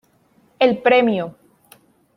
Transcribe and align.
El 0.57 0.81
premio". 0.81 1.35